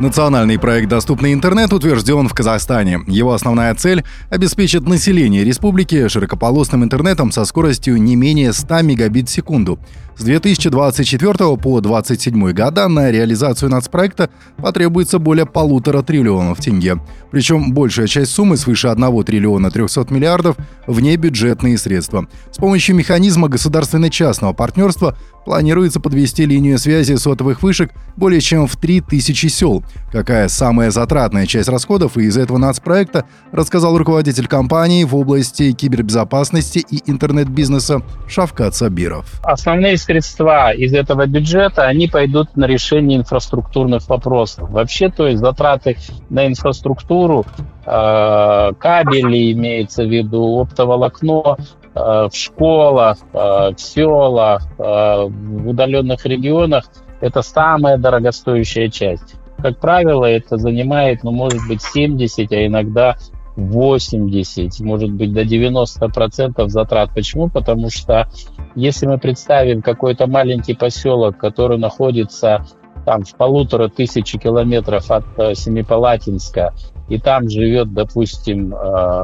Национальный 0.00 0.58
проект 0.58 0.88
«Доступный 0.88 1.34
интернет» 1.34 1.74
утвержден 1.74 2.26
в 2.26 2.32
Казахстане. 2.32 3.00
Его 3.06 3.34
основная 3.34 3.74
цель– 3.74 4.02
обеспечить 4.30 4.88
население 4.88 5.44
республики 5.44 6.08
широкополосным 6.08 6.82
интернетом 6.82 7.30
со 7.30 7.44
скоростью 7.44 8.00
не 8.00 8.16
менее 8.16 8.54
100 8.54 8.80
мегабит 8.80 9.28
в 9.28 9.30
секунду. 9.30 9.78
С 10.16 10.22
2024 10.22 11.34
по 11.56 11.80
2027 11.82 12.52
года 12.52 12.88
на 12.88 13.10
реализацию 13.10 13.70
нацпроекта 13.70 14.30
потребуется 14.56 15.18
более 15.18 15.44
полутора 15.44 16.00
триллионов 16.00 16.60
тенге. 16.60 16.96
Причем 17.30 17.74
большая 17.74 18.06
часть 18.06 18.32
суммы 18.32 18.56
свыше 18.56 18.88
1 18.88 19.24
триллиона 19.24 19.70
300 19.70 20.06
миллиардов– 20.08 20.56
внебюджетные 20.86 21.76
средства. 21.76 22.26
С 22.50 22.56
помощью 22.56 22.96
механизма 22.96 23.48
государственно-частного 23.48 24.54
партнерства 24.54 25.18
планируется 25.44 26.00
подвести 26.00 26.46
линию 26.46 26.78
связи 26.78 27.14
сотовых 27.14 27.62
вышек 27.62 27.92
более 28.16 28.40
чем 28.40 28.66
в 28.66 28.76
3000 28.76 29.46
сел. 29.48 29.82
Какая 30.12 30.48
самая 30.48 30.90
затратная 30.90 31.46
часть 31.46 31.68
расходов 31.68 32.16
из 32.16 32.36
этого 32.36 32.58
нацпроекта, 32.58 33.24
рассказал 33.52 33.96
руководитель 33.96 34.46
компании 34.46 35.04
в 35.04 35.14
области 35.16 35.72
кибербезопасности 35.72 36.78
и 36.78 37.10
интернет-бизнеса 37.10 38.02
Шавкат 38.28 38.74
Сабиров. 38.74 39.40
Основные 39.42 39.96
средства 39.96 40.72
из 40.72 40.92
этого 40.92 41.26
бюджета, 41.26 41.86
они 41.86 42.08
пойдут 42.08 42.56
на 42.56 42.66
решение 42.66 43.18
инфраструктурных 43.18 44.08
вопросов. 44.08 44.70
Вообще, 44.70 45.10
то 45.10 45.26
есть 45.26 45.40
затраты 45.40 45.96
на 46.28 46.46
инфраструктуру, 46.46 47.46
э, 47.86 48.72
кабели 48.78 49.52
имеется 49.52 50.04
в 50.04 50.10
виду, 50.10 50.60
оптоволокно, 50.60 51.56
в 51.94 52.30
школах, 52.32 53.18
э, 53.32 53.36
в 53.36 53.76
селах, 53.76 54.62
э, 54.78 54.82
в 55.28 55.68
удаленных 55.68 56.24
регионах 56.24 56.84
это 57.20 57.42
самая 57.42 57.98
дорогостоящая 57.98 58.88
часть. 58.88 59.34
Как 59.58 59.78
правило, 59.78 60.24
это 60.24 60.56
занимает, 60.56 61.22
ну, 61.22 61.32
может 61.32 61.60
быть, 61.68 61.82
70, 61.82 62.50
а 62.52 62.66
иногда 62.66 63.16
80, 63.56 64.80
может 64.80 65.12
быть, 65.12 65.32
до 65.34 65.44
90% 65.44 66.70
затрат. 66.70 67.10
Почему? 67.14 67.48
Потому 67.50 67.90
что 67.90 68.28
если 68.74 69.06
мы 69.06 69.18
представим 69.18 69.82
какой-то 69.82 70.26
маленький 70.28 70.74
поселок, 70.74 71.36
который 71.36 71.76
находится 71.76 72.64
там 73.04 73.24
в 73.24 73.34
полутора 73.34 73.88
тысячи 73.88 74.38
километров 74.38 75.10
от 75.10 75.24
Семипалатинска, 75.58 76.72
и 77.08 77.18
там 77.18 77.50
живет, 77.50 77.92
допустим, 77.92 78.74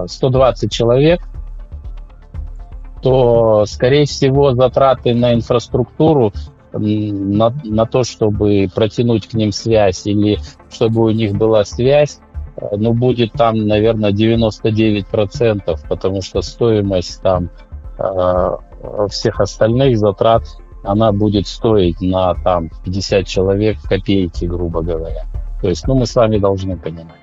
120 0.07 0.71
человек– 0.71 1.21
то, 3.03 3.65
скорее 3.67 4.07
всего, 4.07 4.55
затраты 4.55 5.15
на 5.15 5.35
инфраструктуру, 5.35 6.33
на, 6.73 7.55
на 7.65 7.87
то, 7.87 8.05
чтобы 8.05 8.69
протянуть 8.75 9.29
к 9.29 9.35
ним 9.35 9.53
связь 9.53 10.07
или 10.07 10.39
чтобы 10.71 11.05
у 11.05 11.11
них 11.11 11.35
была 11.35 11.65
связь, 11.65 12.21
э, 12.57 12.77
ну, 12.77 12.93
будет 12.93 13.33
там, 13.33 13.67
наверное, 13.67 14.13
99%, 14.13 15.79
потому 15.89 16.23
что 16.23 16.43
стоимость 16.43 17.23
там 17.23 17.51
э, 17.99 18.57
всех 19.09 19.41
остальных 19.41 19.99
затрат, 19.99 20.43
она 20.85 21.13
будет 21.13 21.47
стоить 21.47 22.01
на 22.01 22.35
там 22.35 22.71
50 22.85 23.27
человек 23.27 23.79
копейки, 23.83 24.45
грубо 24.45 24.83
говоря. 24.83 25.25
То 25.63 25.69
есть, 25.69 25.87
ну, 25.87 25.95
мы 25.95 26.07
с 26.07 26.15
вами 26.15 26.39
должны 26.39 26.77
понимать. 26.77 27.21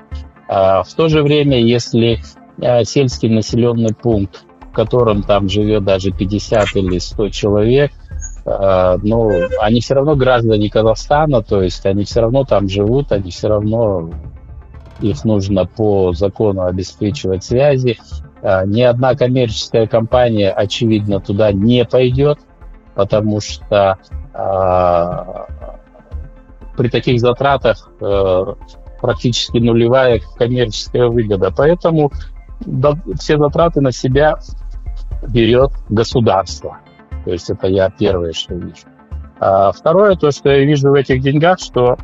А 0.47 0.83
в 0.83 0.93
то 0.93 1.07
же 1.07 1.23
время, 1.23 1.61
если 1.61 2.19
э, 2.59 2.83
сельский 2.83 3.29
населенный 3.29 3.93
пункт 3.93 4.45
в 4.73 4.75
котором 4.75 5.21
там 5.21 5.49
живет 5.49 5.83
даже 5.83 6.11
50 6.11 6.75
или 6.77 6.97
100 6.97 7.29
человек, 7.29 7.91
э, 8.43 8.97
ну, 9.03 9.29
они 9.61 9.81
все 9.81 9.93
равно 9.93 10.15
граждане 10.15 10.67
Казахстана, 10.71 11.43
то 11.43 11.61
есть 11.61 11.85
они 11.85 12.05
все 12.05 12.21
равно 12.21 12.43
там 12.43 12.67
живут, 12.67 13.11
они 13.11 13.29
все 13.29 13.49
равно 13.49 14.09
их 14.99 15.23
нужно 15.25 15.65
по 15.65 16.13
закону 16.13 16.63
обеспечивать 16.63 17.43
связи. 17.43 17.99
Э, 18.41 18.63
ни 18.65 18.81
одна 18.81 19.13
коммерческая 19.13 19.85
компания, 19.85 20.49
очевидно, 20.49 21.19
туда 21.19 21.51
не 21.51 21.85
пойдет, 21.85 22.39
потому 22.95 23.41
что 23.41 23.99
э, 24.33 25.17
при 26.75 26.89
таких 26.89 27.19
затратах 27.19 27.91
практически 28.99 29.59
нулевая 29.59 30.19
коммерческая 30.35 31.09
выгода. 31.09 31.53
Поэтому 31.55 32.11
все 33.19 33.37
затраты 33.37 33.81
на 33.81 33.91
себя 33.91 34.35
берет 35.27 35.71
государство. 35.89 36.77
То 37.25 37.31
есть 37.31 37.49
это 37.49 37.67
я 37.67 37.89
первое, 37.89 38.33
что 38.33 38.55
вижу. 38.55 38.85
А 39.39 39.71
второе, 39.71 40.15
то, 40.15 40.31
что 40.31 40.49
я 40.49 40.63
вижу 40.63 40.89
в 40.89 40.93
этих 40.93 41.21
деньгах, 41.21 41.59
что, 41.59 41.97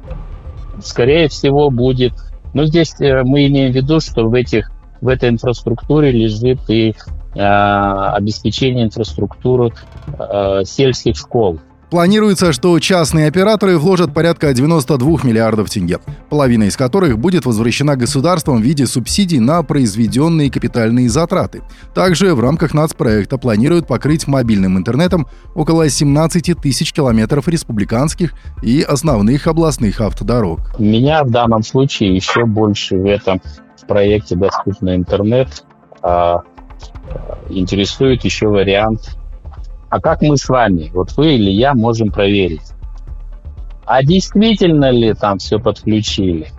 скорее 0.81 1.27
всего, 1.27 1.69
будет... 1.69 2.13
Ну, 2.53 2.65
здесь 2.65 2.99
э, 2.99 3.23
мы 3.23 3.47
имеем 3.47 3.71
в 3.71 3.75
виду, 3.75 3.99
что 3.99 4.27
в, 4.27 4.33
этих, 4.33 4.71
в 5.01 5.07
этой 5.07 5.29
инфраструктуре 5.29 6.11
лежит 6.11 6.59
и 6.69 6.95
э, 7.35 7.39
обеспечение 7.39 8.85
инфраструктуры 8.85 9.71
э, 10.17 10.63
сельских 10.65 11.15
школ. 11.15 11.59
Планируется, 11.89 12.53
что 12.53 12.77
частные 12.79 13.27
операторы 13.27 13.79
вложат 13.79 14.13
порядка 14.13 14.53
92 14.53 15.23
миллиардов 15.23 15.71
тенге, 15.71 15.97
половина 16.29 16.65
из 16.65 16.77
которых 16.77 17.17
будет 17.17 17.47
возвращена 17.47 17.95
государством 17.95 18.61
в 18.61 18.61
виде 18.61 18.85
субсидий 18.85 19.39
на 19.39 19.63
произведенные 19.63 20.51
капитальные 20.51 21.09
затраты. 21.09 21.63
Также 21.95 22.35
в 22.35 22.41
рамках 22.41 22.75
нацпроекта 22.75 23.39
планируют 23.39 23.87
покрыть 23.87 24.27
мобильным 24.27 24.77
интернетом 24.77 25.27
около 25.55 25.89
17 25.89 26.61
тысяч 26.61 26.93
километров 26.93 27.47
республиканских 27.47 28.33
и 28.61 28.83
основных 28.83 29.47
областных 29.47 29.99
автодорог. 29.99 30.79
Меня 30.79 31.23
в 31.23 31.31
данном 31.31 31.63
случае 31.63 32.15
еще 32.15 32.45
больше 32.45 32.97
в 32.97 33.05
этом 33.05 33.41
проекте 33.87 34.35
«Доступный 34.35 34.95
интернет» 34.95 35.63
а, 36.03 36.43
интересует 37.49 38.23
еще 38.23 38.47
вариант 38.47 39.18
а 39.89 39.99
как 39.99 40.21
мы 40.21 40.37
с 40.37 40.47
вами, 40.47 40.91
вот 40.93 41.15
вы 41.17 41.35
или 41.35 41.49
я, 41.51 41.73
можем 41.73 42.11
проверить? 42.11 42.73
А 43.85 44.03
действительно 44.03 44.91
ли 44.91 45.13
там 45.13 45.39
все 45.39 45.59
подключили? 45.59 46.49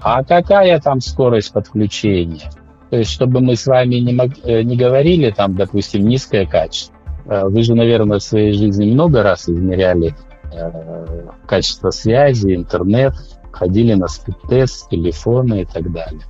А 0.00 0.24
какая 0.24 0.80
там 0.80 1.00
скорость 1.00 1.52
подключения? 1.52 2.50
То 2.90 2.96
есть, 2.96 3.10
чтобы 3.10 3.40
мы 3.40 3.56
с 3.56 3.66
вами 3.66 3.96
не, 3.96 4.14
мог, 4.14 4.30
э, 4.42 4.62
не 4.62 4.76
говорили 4.76 5.30
там, 5.30 5.54
допустим, 5.54 6.06
низкое 6.06 6.46
качество. 6.46 6.96
Э, 7.26 7.44
вы 7.44 7.62
же, 7.62 7.74
наверное, 7.74 8.18
в 8.18 8.22
своей 8.22 8.52
жизни 8.52 8.90
много 8.90 9.22
раз 9.22 9.48
измеряли 9.48 10.16
э, 10.50 11.26
качество 11.46 11.90
связи, 11.90 12.54
интернет, 12.54 13.12
ходили 13.52 13.92
на 13.92 14.08
спид-тест, 14.08 14.88
телефоны 14.88 15.62
и 15.62 15.64
так 15.66 15.92
далее. 15.92 16.22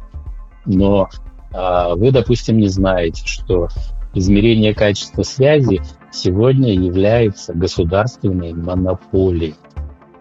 Но 0.67 1.09
э, 1.53 1.95
вы, 1.95 2.11
допустим, 2.11 2.59
не 2.59 2.69
знаете, 2.69 3.23
что 3.25 3.69
измерение 4.15 4.75
качества 4.75 5.23
связи 5.23 5.81
сегодня 6.11 6.73
является 6.73 7.55
государственной 7.55 8.53
монополией. 8.53 9.55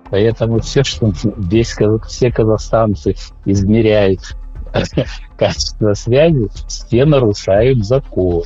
Поэтому 0.09 0.59
все, 0.59 0.83
что 0.83 1.11
весь, 1.37 1.75
все 2.07 2.31
казахстанцы 2.31 3.15
измеряют 3.45 4.21
качество 5.37 5.93
связи, 5.93 6.49
все 6.67 7.05
нарушают 7.05 7.85
закон. 7.85 8.43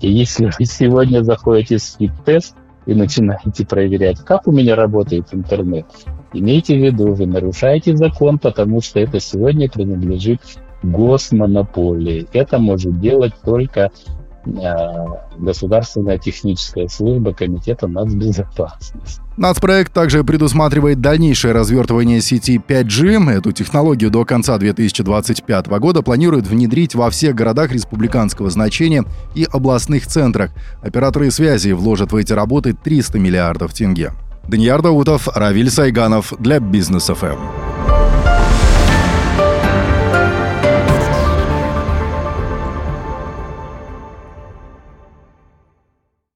И 0.00 0.10
если 0.10 0.46
вы 0.46 0.64
сегодня 0.64 1.22
заходите 1.22 1.78
в 1.78 1.82
спид-тест 1.82 2.56
и 2.86 2.94
начинаете 2.94 3.66
проверять, 3.66 4.18
как 4.20 4.46
у 4.46 4.52
меня 4.52 4.74
работает 4.74 5.28
интернет, 5.32 5.86
имейте 6.32 6.76
в 6.76 6.84
виду, 6.84 7.14
вы 7.14 7.26
нарушаете 7.26 7.96
закон, 7.96 8.38
потому 8.38 8.80
что 8.80 9.00
это 9.00 9.20
сегодня 9.20 9.68
принадлежит 9.68 10.40
госмонополии. 10.82 12.28
Это 12.32 12.58
может 12.58 13.00
делать 13.00 13.34
только 13.44 13.90
государственная 15.36 16.18
техническая 16.18 16.88
служба 16.88 17.32
Комитета 17.32 17.86
нацбезопасности. 17.86 19.20
Нацпроект 19.36 19.92
также 19.92 20.24
предусматривает 20.24 21.00
дальнейшее 21.00 21.52
развертывание 21.52 22.20
сети 22.20 22.58
5G. 22.58 23.30
Эту 23.30 23.52
технологию 23.52 24.10
до 24.10 24.24
конца 24.24 24.58
2025 24.58 25.66
года 25.78 26.02
планируют 26.02 26.46
внедрить 26.46 26.94
во 26.94 27.08
всех 27.10 27.36
городах 27.36 27.70
республиканского 27.70 28.50
значения 28.50 29.04
и 29.34 29.46
областных 29.50 30.06
центрах. 30.06 30.50
Операторы 30.82 31.30
связи 31.30 31.70
вложат 31.70 32.12
в 32.12 32.16
эти 32.16 32.32
работы 32.32 32.72
300 32.72 33.18
миллиардов 33.18 33.72
тенге. 33.72 34.12
Данияр 34.48 34.82
Даутов, 34.82 35.28
Равиль 35.28 35.70
Сайганов 35.70 36.32
для 36.38 36.58
Бизнес 36.58 37.06
ФМ. 37.06 37.36